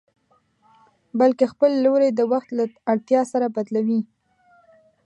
[1.19, 4.01] بلکې خپل لوری د وخت له اړتيا سره بدلوي.